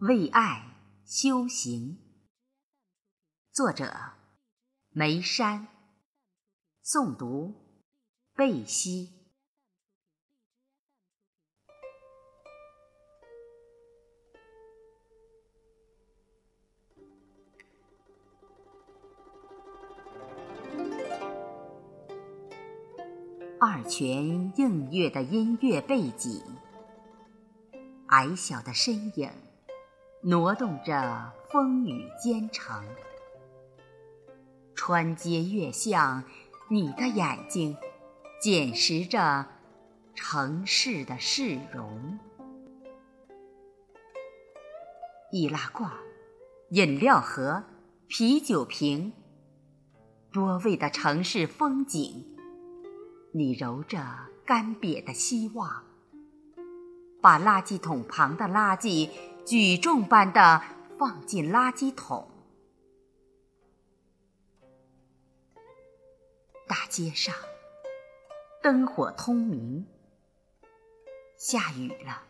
[0.00, 0.64] 为爱
[1.04, 1.98] 修行，
[3.52, 3.92] 作者
[4.88, 5.68] 梅山，
[6.82, 7.54] 诵读
[8.34, 9.12] 贝西。
[23.60, 26.42] 二泉映月的音乐背景，
[28.06, 29.49] 矮小的身影。
[30.22, 32.84] 挪动着风雨兼程，
[34.74, 36.22] 穿街越巷，
[36.68, 37.74] 你的眼睛
[38.38, 39.46] 捡拾着
[40.14, 42.18] 城市的市容。
[45.32, 45.90] 易拉罐、
[46.68, 47.64] 饮料盒、
[48.06, 49.14] 啤酒瓶，
[50.30, 52.26] 多味的城市风景，
[53.32, 54.04] 你揉着
[54.44, 55.82] 干瘪的希望，
[57.22, 59.08] 把垃圾桶旁的垃圾。
[59.44, 60.62] 举重般的
[60.98, 62.28] 放进垃圾桶。
[66.68, 67.34] 大街上
[68.62, 69.86] 灯火通明。
[71.36, 72.24] 下雨了，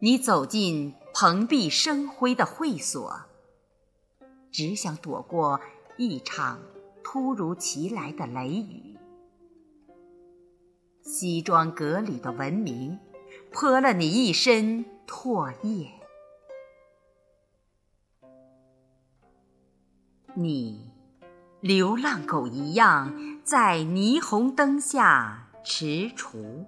[0.00, 3.22] 你走进蓬荜生辉的会所，
[4.50, 5.60] 只想躲过
[5.96, 6.60] 一场
[7.02, 8.98] 突如其来的雷雨。
[11.00, 12.98] 西装革履的文明，
[13.52, 14.84] 泼了你一身。
[15.06, 15.90] 唾液，
[20.34, 20.90] 你
[21.60, 26.64] 流浪狗一样在霓虹灯下踟蹰，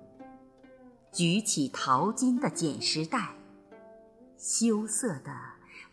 [1.13, 3.31] 举起淘金的捡拾袋，
[4.37, 5.33] 羞涩地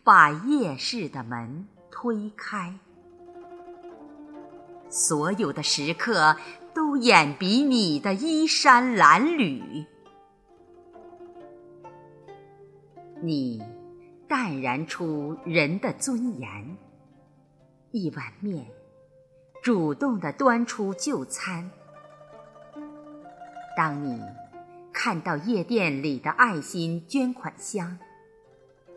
[0.02, 2.78] 把夜市的门推开。
[4.90, 6.36] 所有的食客
[6.72, 9.86] 都眼比你的衣衫褴褛。
[13.26, 13.62] 你
[14.28, 16.76] 淡然出人的尊严，
[17.90, 18.66] 一碗面，
[19.62, 21.70] 主动地端出就餐。
[23.74, 24.20] 当你
[24.92, 27.98] 看到夜店里的爱心捐款箱，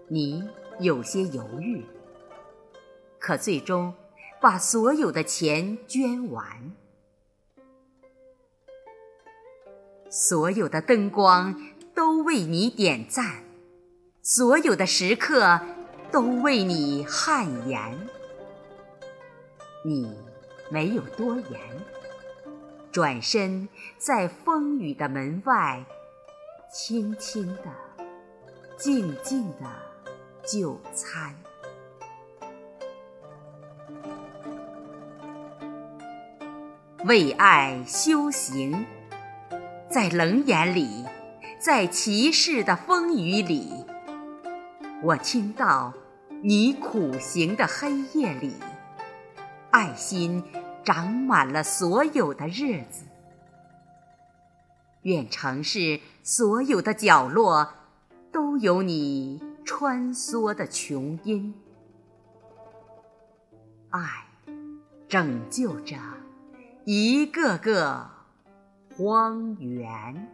[0.09, 0.43] 你
[0.81, 1.85] 有些犹豫，
[3.19, 3.93] 可最终
[4.41, 6.73] 把所有的钱捐完。
[10.09, 11.55] 所有的灯光
[11.95, 13.46] 都为你点赞。
[14.29, 15.57] 所有的时刻
[16.11, 17.79] 都为你汗颜，
[19.85, 20.13] 你
[20.69, 21.61] 没有多言，
[22.91, 25.81] 转身在风雨的门外，
[26.69, 27.71] 轻轻的、
[28.77, 29.65] 静静的
[30.45, 31.33] 就餐。
[37.05, 38.85] 为爱修行，
[39.89, 41.05] 在冷眼里，
[41.61, 43.85] 在歧视的风雨里。
[45.03, 45.93] 我听到
[46.41, 48.51] 你苦行的黑夜里，
[49.69, 50.43] 爱心
[50.83, 53.05] 长满了所有的日子。
[55.03, 57.73] 愿城市所有的角落
[58.31, 61.53] 都有你穿梭的琼音。
[63.91, 64.01] 爱
[65.07, 65.95] 拯救着
[66.85, 68.09] 一个个
[68.97, 70.27] 荒原。